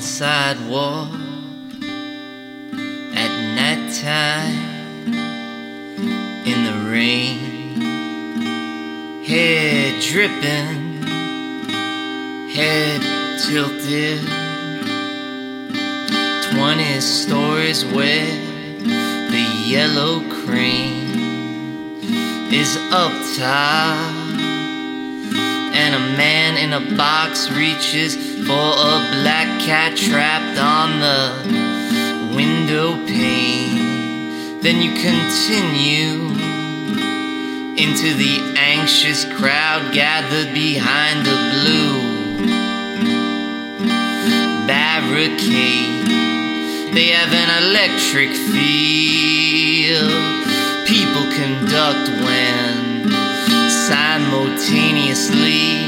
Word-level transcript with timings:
sidewalk 0.00 1.10
at 3.14 3.30
night 3.56 3.92
time 4.02 5.12
in 6.46 6.64
the 6.64 6.90
rain, 6.90 7.80
head 9.24 10.00
dripping, 10.02 11.02
head 12.54 13.00
tilted. 13.46 14.24
Twenty 16.50 17.00
stories 17.00 17.84
where 17.84 18.26
the 19.30 19.46
yellow 19.66 20.20
crane 20.42 22.02
is 22.52 22.76
up 22.90 23.12
top 23.36 24.25
and 25.86 25.94
a 25.94 26.16
man 26.16 26.56
in 26.56 26.72
a 26.72 26.96
box 26.96 27.48
reaches 27.48 28.16
for 28.44 28.66
a 28.92 28.94
black 29.14 29.46
cat 29.60 29.96
trapped 29.96 30.58
on 30.58 30.98
the 30.98 32.34
window 32.34 32.96
pane. 33.06 34.60
Then 34.62 34.82
you 34.82 34.90
continue 34.94 36.34
into 37.78 38.14
the 38.14 38.54
anxious 38.56 39.24
crowd 39.36 39.94
gathered 39.94 40.52
behind 40.52 41.24
the 41.24 41.38
blue 41.54 42.02
barricade. 44.66 46.04
They 46.96 47.10
have 47.14 47.32
an 47.32 47.62
electric 47.62 48.30
feel. 48.50 50.10
People 50.84 51.30
conduct 51.38 52.08
when 52.26 52.75
simultaneously 54.36 55.78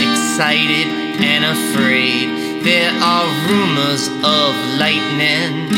excited 0.00 0.88
and 1.20 1.44
afraid. 1.44 2.64
There 2.64 2.90
are 3.02 3.26
rumors 3.48 4.08
of 4.08 4.54
lightning, 4.78 5.68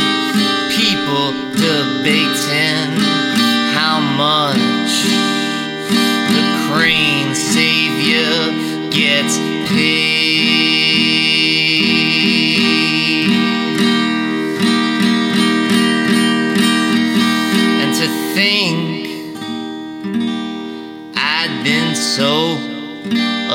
people 0.70 1.32
debating 1.52 2.94
how 3.74 3.98
much 4.16 4.92
the 6.30 6.44
crane 6.70 7.34
savior 7.34 8.90
gets 8.90 9.36
paid. 9.68 10.67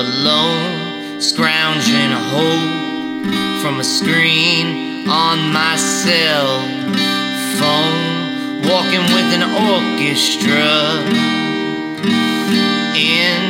Alone, 0.04 1.22
scrounging 1.22 2.12
hope 2.32 3.24
from 3.62 3.80
a 3.80 3.84
screen 3.84 5.08
on 5.10 5.38
my 5.52 5.76
cell 5.78 6.60
phone, 7.60 8.62
walking 8.68 9.06
with 9.16 9.30
an 9.38 9.44
orchestra 9.72 10.72
in 12.96 13.42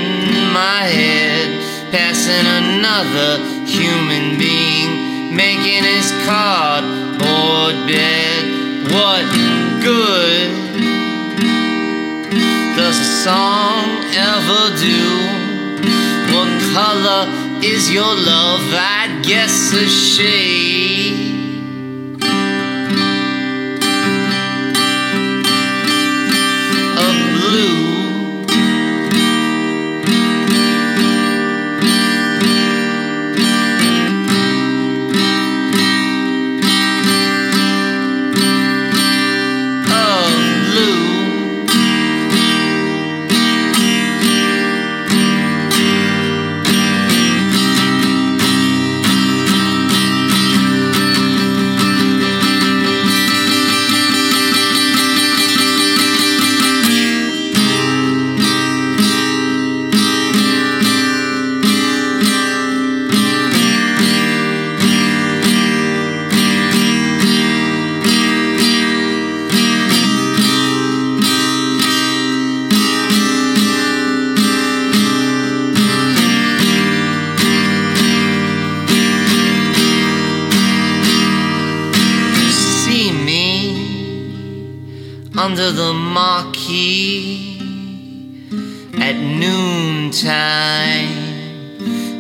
my 0.54 0.84
head, 0.86 1.50
passing 1.92 2.46
another 2.62 3.32
human 3.66 4.38
being, 4.38 5.36
making 5.36 5.84
his 5.84 6.12
cardboard 6.26 7.76
bed. 7.88 8.44
What 8.92 9.26
good? 9.84 10.64
does 12.76 13.00
a 13.00 13.24
song 13.24 13.86
ever 14.16 14.76
do? 14.78 15.43
Color 16.74 17.28
is 17.64 17.92
your 17.92 18.16
love? 18.16 18.66
I 18.74 19.22
guess 19.22 19.72
a 19.74 19.88
shade. 19.88 21.03
Under 85.46 85.72
the 85.74 85.92
marquee 85.92 87.60
at 88.98 89.16
noontime 89.42 91.10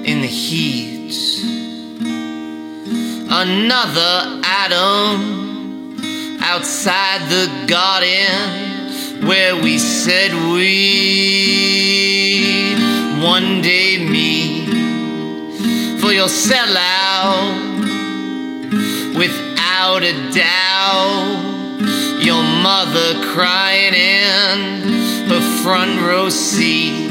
in 0.03 0.19
the 0.19 0.27
heat. 0.27 1.15
Another 3.31 4.41
atom 4.43 5.95
outside 6.41 7.21
the 7.29 7.47
garden 7.65 9.25
where 9.25 9.55
we 9.55 9.77
said 9.79 10.33
we'd 10.51 10.83
one 13.23 13.61
day 13.61 14.05
meet 14.05 14.67
for 16.01 16.11
your 16.11 16.27
sellout 16.27 17.55
without 19.15 20.03
a 20.03 20.13
doubt. 20.33 21.32
Your 22.23 22.41
mother 22.41 23.21
crying 23.33 23.93
in 23.93 25.27
her 25.27 25.41
front 25.61 25.99
row 26.01 26.29
seat. 26.29 27.09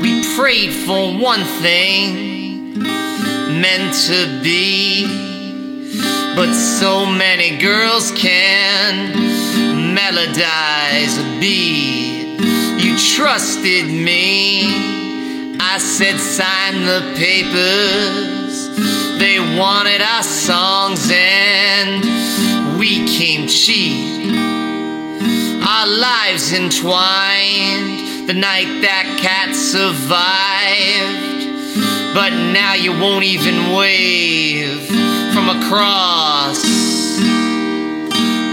We 0.00 0.24
prayed 0.36 0.72
for 0.72 1.18
one 1.18 1.42
thing 1.60 2.78
meant 3.60 3.92
to 4.06 4.40
be, 4.40 5.04
but 6.36 6.54
so 6.54 7.04
many 7.04 7.58
girls 7.58 8.12
can 8.12 9.12
melodize 9.96 11.18
a 11.18 11.40
beat. 11.40 12.38
You 12.82 12.96
trusted 13.16 13.86
me. 13.86 15.58
I 15.60 15.78
said, 15.78 16.20
sign 16.20 16.84
the 16.84 17.00
papers. 17.16 18.68
They 19.18 19.38
wanted 19.58 20.02
our 20.02 20.22
songs 20.22 21.10
and 21.12 22.04
we 22.82 23.06
came 23.06 23.46
cheap. 23.46 24.34
Our 25.64 25.86
lives 25.86 26.52
entwined 26.52 28.26
the 28.28 28.34
night 28.34 28.80
that 28.82 29.06
cat 29.22 29.54
survived. 29.54 31.22
But 32.12 32.30
now 32.52 32.74
you 32.74 32.90
won't 32.90 33.22
even 33.22 33.72
wave 33.72 34.84
from 35.32 35.48
across 35.48 36.60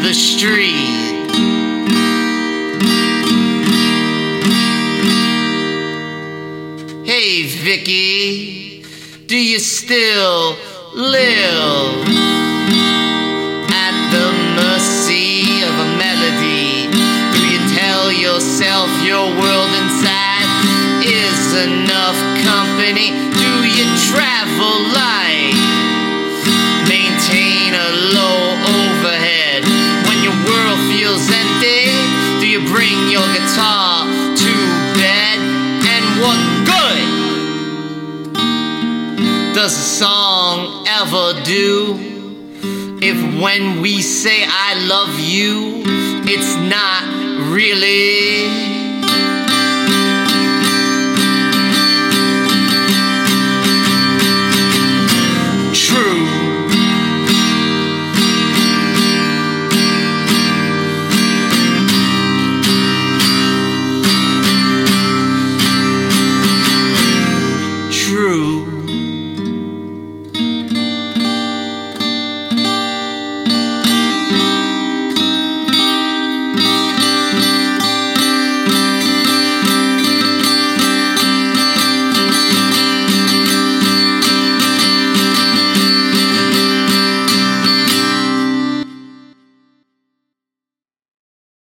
the 0.06 0.14
street. 0.14 1.26
Hey 7.04 7.48
Vicky, 7.48 8.86
do 9.26 9.36
you 9.36 9.58
still 9.58 10.56
live 10.94 12.49
yourself 18.60 18.92
your 19.06 19.24
world 19.40 19.72
inside 19.72 20.44
is 21.02 21.54
enough 21.64 22.20
company? 22.44 23.08
Do 23.40 23.64
you 23.64 23.88
travel 24.12 24.84
light? 24.92 25.56
Maintain 26.90 27.72
a 27.74 27.90
low 28.12 28.60
overhead 28.68 29.64
when 30.08 30.20
your 30.26 30.36
world 30.44 30.80
feels 30.92 31.24
empty. 31.32 31.88
Do 32.42 32.48
you 32.48 32.60
bring 32.68 33.10
your 33.10 33.24
guitar 33.32 34.04
to 34.36 34.54
bed? 35.00 35.40
And 35.88 36.20
what 36.20 36.40
good 36.68 37.04
does 39.56 39.72
a 39.72 39.88
song 40.04 40.86
ever 40.86 41.42
do? 41.46 41.96
If 43.02 43.42
when 43.42 43.82
we 43.82 44.02
say 44.02 44.44
I 44.46 44.86
love 44.86 45.18
you, 45.18 45.84
it's 46.26 46.56
not 46.58 47.19
really 47.50 48.69